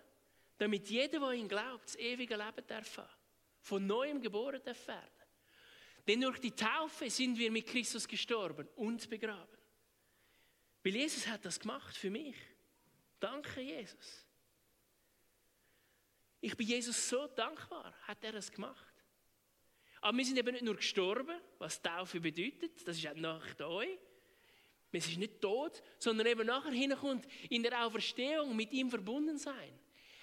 damit 0.57 0.89
jeder, 0.89 1.19
der 1.19 1.31
ihn 1.33 1.47
glaubt, 1.47 1.85
das 1.85 1.95
ewige 1.97 2.35
Leben 2.35 2.67
erfahren 2.67 3.15
von 3.65 3.85
neuem 3.85 4.21
geboren 4.21 4.63
werden. 4.63 5.23
Denn 6.07 6.21
durch 6.21 6.39
die 6.39 6.51
Taufe 6.51 7.09
sind 7.09 7.35
wir 7.35 7.49
mit 7.49 7.65
Christus 7.65 8.07
gestorben 8.07 8.67
und 8.75 9.09
begraben. 9.09 9.57
Weil 10.83 10.95
Jesus 10.95 11.25
hat 11.25 11.43
das 11.45 11.59
gemacht 11.59 11.97
für 11.97 12.11
mich. 12.11 12.35
Danke, 13.19 13.61
Jesus. 13.61 14.23
Ich 16.41 16.55
bin 16.55 16.67
Jesus 16.67 17.09
so 17.09 17.25
dankbar, 17.25 17.91
hat 18.03 18.23
er 18.23 18.33
das 18.33 18.51
gemacht. 18.51 18.94
Aber 20.05 20.19
wir 20.19 20.25
sind 20.25 20.37
eben 20.37 20.51
nicht 20.51 20.63
nur 20.63 20.75
gestorben, 20.75 21.35
was 21.57 21.81
Taufe 21.81 22.19
bedeutet, 22.19 22.87
das 22.87 22.95
ist 22.95 23.07
auch 23.07 23.15
nach 23.15 23.59
euch. 23.61 23.97
Wir 24.91 25.01
sind 25.01 25.17
nicht 25.17 25.41
tot, 25.41 25.81
sondern 25.97 26.27
eben 26.27 26.45
nachher 26.45 26.73
hinkommt 26.73 27.25
in 27.49 27.63
der 27.63 27.83
Auferstehung 27.83 28.55
mit 28.55 28.71
ihm 28.71 28.91
verbunden 28.91 29.39
sein. 29.39 29.79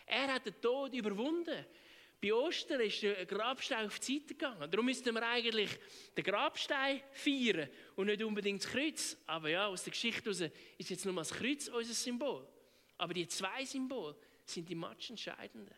Er 0.06 0.34
hat 0.34 0.46
den 0.46 0.60
Tod 0.60 0.94
überwunden. 0.94 1.66
Bei 2.20 2.32
Ostern 2.32 2.80
ist 2.80 3.02
der 3.02 3.26
Grabstein 3.26 3.86
auf 3.86 3.98
die 3.98 4.20
Seite 4.20 4.34
gegangen. 4.34 4.70
Darum 4.70 4.86
müssten 4.86 5.12
wir 5.12 5.28
eigentlich 5.28 5.70
den 6.16 6.22
Grabstein 6.22 7.02
feiern 7.10 7.68
und 7.96 8.06
nicht 8.06 8.22
unbedingt 8.22 8.62
das 8.62 8.70
Kreuz. 8.70 9.16
Aber 9.26 9.48
ja, 9.48 9.66
aus 9.66 9.82
der 9.82 9.90
Geschichte 9.90 10.30
heraus 10.30 10.52
ist 10.78 10.90
jetzt 10.90 11.04
nur 11.04 11.14
das 11.16 11.32
Kreuz 11.32 11.66
unser 11.66 11.92
Symbol. 11.92 12.46
Aber 12.98 13.14
die 13.14 13.26
zwei 13.26 13.64
Symbole 13.64 14.14
sind 14.44 14.68
die 14.68 14.76
matchentscheidenden. 14.76 15.74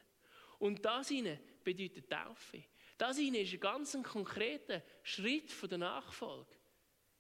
Und 0.58 0.84
das 0.84 1.10
ihnen 1.10 1.38
bedeutet 1.64 2.10
Taufe. 2.10 2.64
Das 2.96 3.18
ist 3.18 3.52
ein 3.52 3.60
ganz 3.60 3.96
konkreter 4.02 4.82
Schritt 5.02 5.50
von 5.50 5.68
der 5.68 5.78
Nachfolge. 5.78 6.56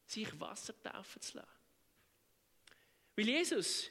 sich 0.06 0.38
Wasser 0.38 0.74
taufen 0.82 1.20
zu 1.22 1.38
lassen. 1.38 1.48
Weil 3.16 3.28
Jesus 3.28 3.90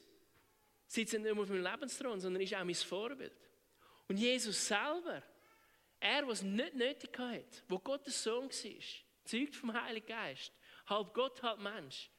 sitzt 0.87 1.13
nicht 1.13 1.23
nur 1.23 1.43
auf 1.43 1.49
meinem 1.49 1.63
Lebensthron, 1.63 2.19
sondern 2.19 2.41
ist 2.41 2.53
auch 2.53 2.63
mein 2.63 2.75
Vorbild. 2.75 3.49
Und 4.07 4.17
Jesus 4.17 4.67
selber, 4.67 5.23
er, 5.99 6.27
was 6.27 6.41
nicht 6.41 6.75
nötig 6.75 7.17
hat, 7.17 7.63
wo 7.67 7.79
Gottes 7.79 8.21
Sohn 8.21 8.49
war, 8.49 8.83
zeugt 9.23 9.55
vom 9.55 9.73
Heiligen 9.73 10.05
Geist, 10.05 10.53
halb 10.85 11.13
Gott, 11.13 11.41
halb 11.41 11.59
Mensch, 11.59 12.09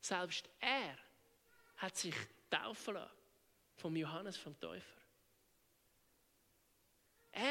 selbst 0.00 0.48
er 0.58 0.98
hat 1.76 1.96
sich 1.96 2.14
taufen 2.50 2.94
lassen 2.94 3.12
vom 3.76 3.96
Johannes 3.96 4.36
vom 4.36 4.58
Täufer. 4.58 5.03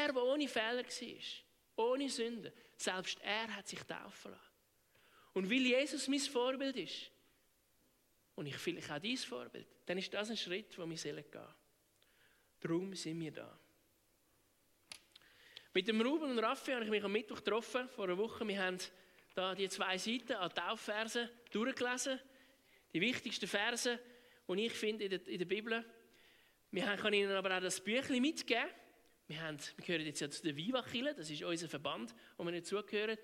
Er, 0.04 0.12
der 0.12 0.22
ohne 0.22 0.48
Fehler 0.48 0.84
war, 0.84 1.86
ohne 1.86 2.08
Sünde, 2.08 2.52
selbst 2.76 3.18
er 3.22 3.56
hat 3.56 3.66
sich 3.68 3.82
taufen 3.82 4.32
lassen. 4.32 4.44
Und 5.32 5.50
weil 5.50 5.66
Jesus 5.66 6.08
mein 6.08 6.20
Vorbild 6.20 6.76
ist, 6.76 7.10
und 8.36 8.46
ich 8.46 8.56
vielleicht 8.56 8.90
auch 8.90 8.98
dein 8.98 9.16
Vorbild, 9.16 9.66
dann 9.86 9.98
ist 9.98 10.12
das 10.12 10.30
ein 10.30 10.36
Schritt, 10.36 10.76
wo 10.78 10.82
wir 10.82 10.96
gehen 10.96 10.96
sollen. 10.96 11.24
Darum 12.60 12.94
sind 12.94 13.20
wir 13.20 13.32
da. 13.32 13.58
Mit 15.72 15.88
dem 15.88 16.00
Ruben 16.00 16.30
und 16.30 16.38
Raffi 16.38 16.72
habe 16.72 16.84
ich 16.84 16.90
mich 16.90 17.02
am 17.02 17.12
Mittwoch 17.12 17.42
getroffen, 17.42 17.88
vor 17.88 18.04
einer 18.04 18.16
Woche. 18.16 18.46
Wir 18.46 18.62
haben 18.62 18.78
da 19.34 19.54
die 19.54 19.68
zwei 19.68 19.98
Seiten 19.98 20.34
an 20.34 20.54
Taufversen 20.54 21.28
durchgelesen. 21.50 22.20
Die 22.92 23.00
wichtigsten 23.00 23.48
Verse, 23.48 23.98
die 24.48 24.66
ich 24.66 24.72
finde 24.72 25.04
in 25.04 25.10
der, 25.10 25.26
in 25.26 25.38
der 25.38 25.46
Bibel. 25.46 25.84
Wir 26.70 26.96
kann 26.96 27.12
Ihnen 27.12 27.32
aber 27.32 27.56
auch 27.56 27.60
das 27.60 27.80
Büchlein 27.80 28.22
mitgeben. 28.22 28.68
Wir, 29.26 29.40
haben, 29.40 29.58
wir 29.76 29.84
gehören 29.84 30.04
jetzt 30.04 30.20
ja 30.20 30.28
zu 30.28 30.42
der 30.42 30.54
viva 30.54 30.84
das 31.16 31.30
ist 31.30 31.42
unser 31.42 31.68
Verband, 31.68 32.14
wo 32.36 32.44
wir 32.44 32.52
nicht 32.52 32.66
zugehören. 32.66 33.16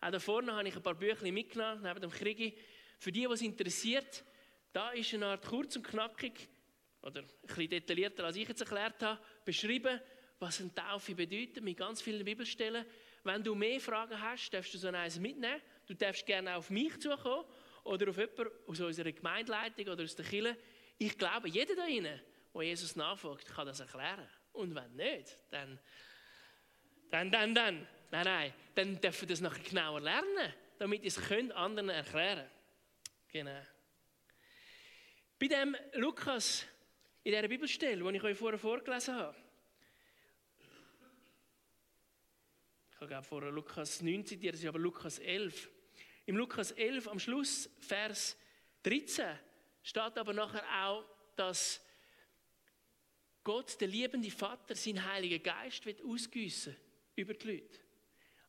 Auch 0.00 0.10
da 0.10 0.20
vorne 0.20 0.54
habe 0.54 0.68
ich 0.68 0.76
ein 0.76 0.82
paar 0.82 0.94
Büchlein 0.94 1.34
mitgenommen, 1.34 1.82
neben 1.82 2.00
dem 2.00 2.10
Kriegi. 2.10 2.56
Für 2.98 3.10
die, 3.10 3.26
die 3.26 3.32
es 3.32 3.42
interessiert, 3.42 4.24
da 4.72 4.90
ist 4.90 5.12
eine 5.14 5.26
Art 5.26 5.44
kurz 5.44 5.74
und 5.76 5.82
knackig, 5.82 6.48
oder 7.02 7.22
ein 7.22 7.28
bisschen 7.42 7.68
detaillierter, 7.68 8.24
als 8.24 8.36
ich 8.36 8.48
jetzt 8.48 8.60
erklärt 8.60 9.02
habe, 9.02 9.20
beschrieben, 9.44 10.00
was 10.38 10.60
eine 10.60 10.74
Taufe 10.74 11.14
bedeutet, 11.14 11.62
mit 11.62 11.76
ganz 11.76 12.02
vielen 12.02 12.24
Bibelstellen. 12.24 12.84
Wenn 13.24 13.42
du 13.42 13.54
mehr 13.54 13.80
Fragen 13.80 14.20
hast, 14.20 14.50
darfst 14.50 14.74
du 14.74 14.78
so 14.78 14.88
eins 14.88 15.18
mitnehmen. 15.18 15.60
Du 15.86 15.94
darfst 15.94 16.24
gerne 16.26 16.56
auf 16.56 16.70
mich 16.70 17.00
zukommen 17.00 17.44
oder 17.84 18.10
auf 18.10 18.18
jemanden 18.18 18.48
aus 18.66 18.80
unserer 18.80 19.12
Gemeindeleitung 19.12 19.88
oder 19.88 20.04
aus 20.04 20.14
der 20.14 20.24
Kirche. 20.24 20.56
Ich 20.98 21.16
glaube, 21.16 21.48
jeder 21.48 21.74
da 21.74 21.84
drinnen, 21.84 22.20
der 22.54 22.62
Jesus 22.62 22.94
nachfolgt, 22.96 23.46
kann 23.46 23.66
das 23.66 23.80
erklären. 23.80 24.28
Und 24.58 24.74
wenn 24.74 24.96
nicht, 24.96 25.38
dann, 25.52 25.78
dann, 27.12 27.30
dann, 27.30 27.54
dann, 27.54 27.86
nein, 28.10 28.24
nein, 28.24 28.54
dann 28.74 29.00
dürfen 29.00 29.20
wir 29.20 29.28
das 29.28 29.40
nachher 29.40 29.62
genauer 29.62 30.00
lernen, 30.00 30.52
damit 30.80 31.04
ihr 31.04 31.06
es 31.06 31.52
anderen 31.52 31.90
erklären 31.90 32.50
könnt. 33.30 33.46
Genau. 33.46 33.60
Bei 35.38 35.46
dem 35.46 35.76
Lukas, 35.94 36.66
in 37.22 37.30
dieser 37.30 37.46
Bibelstelle, 37.46 38.02
die 38.02 38.16
ich 38.16 38.22
euch 38.24 38.36
vorher 38.36 38.58
vorgelesen 38.58 39.14
habe, 39.14 39.36
ich 43.00 43.12
habe 43.12 43.22
vorher 43.22 43.52
Lukas 43.52 44.02
9 44.02 44.26
zitiert, 44.26 44.54
das 44.54 44.60
ist 44.60 44.66
aber 44.66 44.80
Lukas 44.80 45.20
11. 45.20 45.70
Im 46.26 46.36
Lukas 46.36 46.72
11 46.72 47.06
am 47.06 47.20
Schluss, 47.20 47.70
Vers 47.78 48.36
13, 48.82 49.38
steht 49.84 50.18
aber 50.18 50.32
nachher 50.32 50.64
auch, 50.84 51.04
dass 51.36 51.80
Gott, 53.44 53.80
der 53.80 53.88
liebende 53.88 54.30
Vater, 54.30 54.74
seinen 54.74 55.04
Heiligen 55.04 55.42
Geist 55.42 55.86
wird 55.86 56.02
ausgüssen 56.02 56.76
über 57.16 57.34
die 57.34 57.52
Leute. 57.52 57.80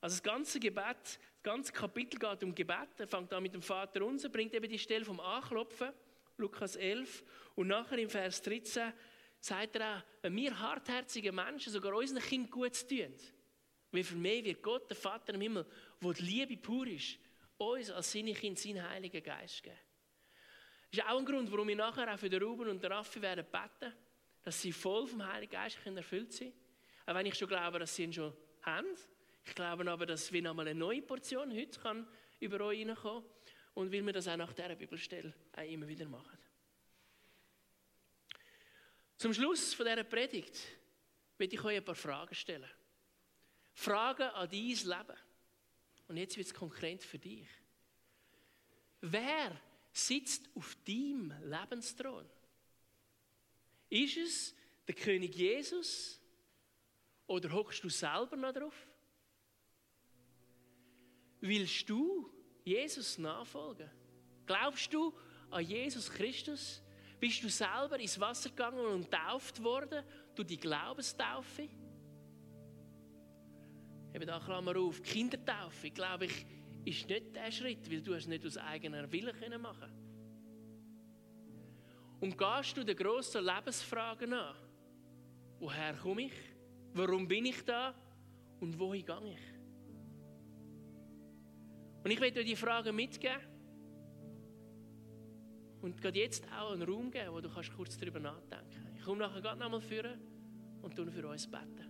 Also 0.02 0.16
das 0.16 0.24
ganze 0.24 0.60
Gebet, 0.60 0.98
das 1.04 1.44
ganze 1.44 1.74
Kapitel 1.74 2.20
geht 2.20 2.44
um 2.44 2.56
Gebet. 2.56 2.90
Er 2.98 3.08
fängt 3.08 3.34
an 3.34 3.44
mit 3.44 3.54
dem 3.54 3.62
Vater 3.62 4.06
unser, 4.06 4.30
bringt 4.30 4.54
eben 4.54 4.70
die 4.70 4.80
Stelle 4.80 5.06
vom 5.06 5.20
Anklopfen 5.20 5.92
Lukas 6.38 6.76
11. 6.76 7.24
Und 7.56 7.68
nachher 7.68 7.98
im 7.98 8.10
Vers 8.10 8.42
13 8.42 8.94
sagt 9.40 9.76
er 9.76 9.98
auch, 9.98 10.04
wenn 10.22 10.36
wir 10.36 10.58
hartherzige 10.58 11.32
Menschen 11.32 11.72
sogar 11.72 11.96
unseren 11.96 12.22
Kindern 12.22 12.50
gut 12.50 12.88
tun, 12.88 13.14
wie 13.92 14.04
viel 14.04 14.18
mehr 14.18 14.44
wird 14.44 14.62
Gott, 14.62 14.90
der 14.90 14.98
Vater 14.98 15.34
im 15.34 15.42
Himmel, 15.42 15.66
wo 16.00 16.14
die 16.14 16.24
Liebe 16.24 16.58
pur 16.58 16.88
ist, 16.88 17.18
uns 17.58 17.90
als 17.90 18.12
seine 18.12 18.34
Kinder 18.34 18.60
seinen 18.60 18.90
Heiligen 18.90 19.24
Geist 19.24 19.64
geben. 19.64 19.78
Das 20.92 21.00
ist 21.00 21.10
auch 21.10 21.20
ein 21.20 21.26
Grund, 21.26 21.52
warum 21.52 21.68
wir 21.68 21.76
nachher 21.76 22.14
auch 22.14 22.18
für 22.18 22.30
den 22.30 22.42
Ruben 22.42 22.70
und 22.70 22.84
den 22.84 22.92
Raffi 22.92 23.22
werden 23.22 23.46
beten, 23.46 23.94
dass 24.50 24.64
sie 24.64 24.72
voll 24.72 25.06
vom 25.06 25.24
Heiligen 25.24 25.52
Geist 25.52 25.78
erfüllt 25.86 26.34
sind. 26.34 26.56
Auch 27.06 27.14
wenn 27.14 27.28
ich 27.28 27.36
schon 27.36 27.48
glaube, 27.48 27.78
dass 27.78 27.96
sie 27.96 28.06
ihn 28.06 28.12
schon 28.12 28.34
haben. 28.64 28.88
Ich 29.46 29.54
glaube 29.54 29.88
aber, 29.92 30.08
dass 30.08 30.34
wir 30.34 30.42
nochmal 30.42 30.68
eine 30.68 30.80
neue 30.80 31.04
Portion 31.04 31.56
heute 31.56 31.80
kann 31.80 32.08
über 32.40 32.60
euch 32.62 32.80
hineinkommen 32.80 33.24
und 33.76 33.92
weil 33.92 34.04
wir 34.04 34.12
das 34.12 34.28
auch 34.28 34.38
nach 34.38 34.52
dieser 34.52 34.76
Bibelstelle 34.76 35.36
auch 35.56 35.62
immer 35.62 35.88
wieder 35.88 36.08
machen. 36.08 36.36
Zum 39.18 39.36
Schluss 39.36 39.76
von 39.76 39.86
dieser 39.86 40.04
Predigt 40.04 40.58
will 41.38 41.54
ich 41.54 41.64
euch 41.64 41.78
ein 41.78 41.86
paar 41.86 41.94
Fragen 41.94 42.34
stellen. 42.34 42.72
Fragen 43.76 44.30
an 44.30 44.50
dein 44.50 44.62
Leben. 44.62 45.20
Und 46.08 46.18
jetzt 46.18 46.38
wird 46.38 46.48
es 46.48 46.54
konkret 46.56 47.04
für 47.04 47.20
dich. 47.20 47.48
Wer 49.02 49.62
sitzt 49.92 50.50
auf 50.56 50.76
deinem 50.88 51.36
Lebensthron? 51.44 52.28
Ist 53.90 54.18
es 54.18 54.56
der 54.88 54.96
König 54.96 55.36
Jesus 55.36 56.20
oder 57.28 57.52
hockst 57.52 57.84
du 57.84 57.90
selber 57.90 58.36
noch 58.36 58.54
drauf? 58.54 58.88
Willst 61.42 61.90
du 61.90 62.30
Jesus 62.64 63.18
nachfolgen? 63.18 63.90
Glaubst 64.46 64.94
du 64.94 65.14
an 65.50 65.66
Jesus 65.66 66.12
Christus? 66.12 66.82
Bist 67.20 67.44
du 67.44 67.50
selber 67.50 68.00
ins 68.00 68.20
Wasser 68.20 68.50
gegangen 68.50 68.86
und 68.86 69.12
tauft 69.12 69.62
worden 69.64 70.04
durch 70.36 70.48
die 70.48 70.58
Glaubenstaufe? 70.58 71.70
Eben 74.14 74.26
da 74.26 74.40
Klammer 74.40 74.78
auf, 74.78 75.02
Kindertaufe, 75.02 75.92
glaube 75.92 76.26
ich, 76.26 76.46
ist 76.86 77.08
nicht 77.08 77.36
der 77.36 77.52
Schritt, 77.52 77.90
weil 77.92 78.02
du 78.02 78.14
es 78.14 78.26
nicht 78.26 78.46
aus 78.46 78.58
eigener 78.58 79.12
Wille 79.12 79.34
machen 79.60 79.80
können. 79.82 79.99
Und 82.20 82.38
gehst 82.38 82.76
du 82.76 82.84
den 82.84 82.96
grossen 82.96 83.46
Lebensfragen 83.46 84.34
an? 84.34 84.56
Woher 85.60 85.94
komme 85.94 86.24
ich? 86.24 86.34
Warum 86.94 87.28
bin 87.28 87.46
ich 87.46 87.64
da? 87.64 87.94
Und 88.60 88.78
wohin 88.78 89.06
gehe 89.06 89.34
ich? 89.34 89.50
Und 92.04 92.12
ich 92.12 92.20
werde 92.20 92.40
dir 92.40 92.46
die 92.46 92.56
Fragen 92.56 92.96
mitgeben 92.96 93.42
und 95.82 96.02
gerade 96.02 96.20
jetzt 96.20 96.46
auch 96.52 96.72
einen 96.72 96.84
Raum 96.84 97.12
geben, 97.12 97.34
wo 97.34 97.40
du 97.40 97.50
kannst 97.50 97.74
kurz 97.74 97.98
darüber 97.98 98.20
nachdenken 98.20 98.70
kannst. 98.72 98.98
Ich 98.98 99.04
komme 99.04 99.20
nachher 99.20 99.42
gerade 99.42 99.60
nochmal 99.60 99.82
führen 99.82 100.20
und 100.82 100.96
tun 100.96 101.10
für 101.12 101.28
uns 101.28 101.50
beten. 101.50 101.89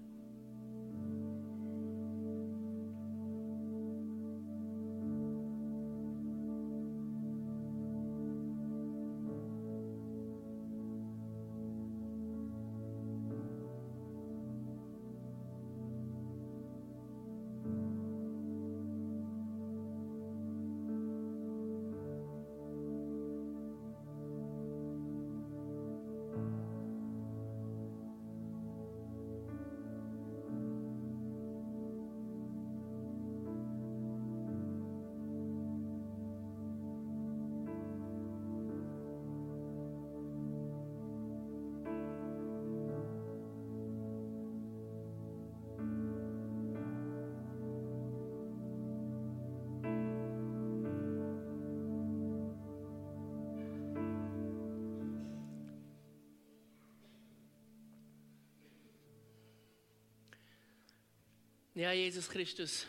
Ja, 61.79 61.93
Jesus 61.93 62.29
Christus, 62.29 62.85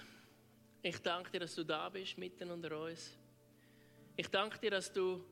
ich 0.82 0.98
danke 0.98 1.30
dir, 1.30 1.38
dass 1.38 1.54
du 1.54 1.62
da 1.62 1.88
bist, 1.88 2.18
mitten 2.18 2.50
unter 2.50 2.76
uns. 2.76 3.16
Ich 4.16 4.26
danke 4.26 4.58
dir, 4.58 4.72
dass 4.72 4.92
du 4.92 5.24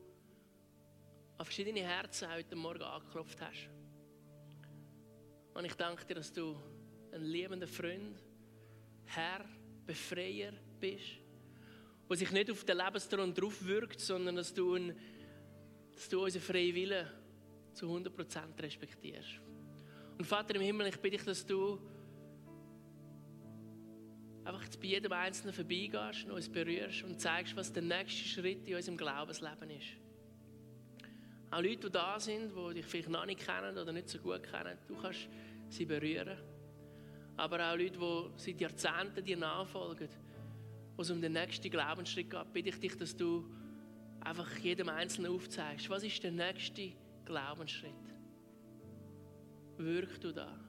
an 1.37 1.43
verschiedene 1.43 1.81
Herzen 1.81 2.31
heute 2.31 2.55
Morgen 2.55 2.83
angeklopft 2.83 3.41
hast. 3.41 3.67
Und 5.53 5.65
ich 5.65 5.73
danke 5.73 6.05
dir, 6.05 6.15
dass 6.15 6.31
du 6.31 6.55
ein 7.11 7.21
liebender 7.21 7.67
Freund, 7.67 8.17
Herr, 9.07 9.43
Befreier 9.85 10.53
bist. 10.79 11.19
der 12.09 12.15
sich 12.15 12.31
nicht 12.31 12.49
auf 12.51 12.63
den 12.63 12.77
Lebensthron 12.77 13.33
drauf 13.33 13.65
wirkt, 13.65 13.99
sondern 13.99 14.37
dass 14.37 14.53
du, 14.53 14.75
ein, 14.75 14.97
dass 15.91 16.07
du 16.07 16.23
unseren 16.23 16.43
freien 16.43 16.75
Willen 16.75 17.07
zu 17.73 17.87
100% 17.87 18.63
respektierst. 18.63 19.41
Und 20.17 20.23
Vater 20.23 20.55
im 20.55 20.61
Himmel, 20.61 20.87
ich 20.87 20.97
bitte 20.97 21.17
dich, 21.17 21.25
dass 21.25 21.45
du 21.45 21.77
einfach 24.49 24.65
bei 24.81 24.87
jedem 24.87 25.11
Einzelnen 25.11 25.53
vorbeigehst 25.53 26.25
und 26.25 26.31
uns 26.31 26.49
berührst 26.49 27.03
und 27.03 27.19
zeigst, 27.19 27.55
was 27.55 27.71
der 27.71 27.83
nächste 27.83 28.27
Schritt 28.27 28.67
in 28.67 28.75
unserem 28.75 28.97
Glaubensleben 28.97 29.69
ist. 29.69 29.87
Auch 31.51 31.61
Leute, 31.61 31.77
die 31.77 31.89
da 31.91 32.19
sind, 32.19 32.51
die 32.55 32.73
dich 32.75 32.85
vielleicht 32.85 33.09
noch 33.09 33.25
nicht 33.25 33.45
kennen 33.45 33.77
oder 33.77 33.91
nicht 33.91 34.09
so 34.09 34.19
gut 34.19 34.43
kennen, 34.43 34.77
du 34.87 34.95
kannst 34.95 35.27
sie 35.69 35.85
berühren. 35.85 36.37
Aber 37.37 37.71
auch 37.71 37.77
Leute, 37.77 37.97
die 37.97 38.29
seit 38.37 38.61
Jahrzehnten 38.61 39.23
dir 39.23 39.37
nachfolgen, 39.37 40.09
wo 40.95 41.01
es 41.01 41.11
um 41.11 41.21
den 41.21 41.33
nächsten 41.33 41.69
Glaubensschritt 41.69 42.29
geht, 42.29 42.53
bitte 42.53 42.69
ich 42.69 42.79
dich, 42.79 42.97
dass 42.97 43.15
du 43.15 43.49
einfach 44.21 44.57
jedem 44.57 44.89
Einzelnen 44.89 45.31
aufzeigst, 45.31 45.89
was 45.89 46.03
ist 46.03 46.21
der 46.23 46.31
nächste 46.31 46.91
Glaubensschritt? 47.25 47.93
Wirk 49.77 50.19
du 50.19 50.33
da? 50.33 50.68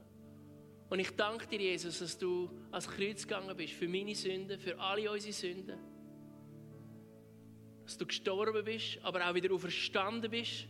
Und 0.91 0.99
ich 0.99 1.11
danke 1.11 1.47
dir, 1.47 1.61
Jesus, 1.61 1.99
dass 1.99 2.17
du 2.17 2.49
als 2.69 2.85
Kreuz 2.85 3.25
gegangen 3.25 3.55
bist 3.55 3.71
für 3.71 3.87
meine 3.87 4.13
Sünden, 4.13 4.59
für 4.59 4.77
alle 4.77 5.09
unsere 5.09 5.31
Sünden. 5.31 5.79
Dass 7.85 7.97
du 7.97 8.05
gestorben 8.05 8.65
bist, 8.65 8.99
aber 9.01 9.25
auch 9.25 9.33
wieder 9.33 9.53
auferstanden 9.53 10.29
bist. 10.29 10.67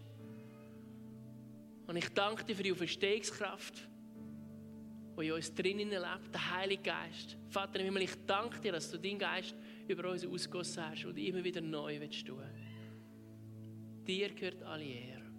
Und 1.88 1.96
ich 1.96 2.08
danke 2.10 2.44
dir 2.44 2.56
für 2.56 2.62
die 2.62 2.72
Auferstehungskraft, 2.72 3.74
die 5.18 5.26
in 5.26 5.32
uns 5.32 5.56
drinnen 5.56 5.90
lebt, 5.90 6.32
der 6.32 6.52
Heilige 6.56 6.84
Geist. 6.84 7.36
Vater 7.50 7.80
im 7.80 7.86
Himmel, 7.86 8.04
ich 8.04 8.26
danke 8.28 8.60
dir, 8.62 8.74
dass 8.74 8.92
du 8.92 9.00
deinen 9.00 9.18
Geist 9.18 9.56
über 9.88 10.12
uns 10.12 10.24
ausgossen 10.24 10.88
hast 10.88 11.04
und 11.04 11.18
immer 11.18 11.44
wieder 11.44 11.62
neu 11.62 12.00
willst 12.00 12.28
tun. 12.28 12.44
Dir 14.06 14.30
gehört 14.30 14.62
alle 14.62 14.86
Ehre. 14.86 15.32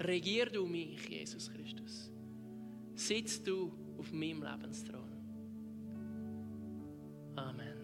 Regier 0.00 0.46
du 0.46 0.64
mich, 0.64 1.06
Jesus 1.06 1.50
Christus 1.52 2.15
sitzt 2.96 3.46
du 3.46 3.72
auf 3.98 4.12
meinem 4.12 4.42
Lebensthron. 4.42 5.12
Amen. 7.36 7.75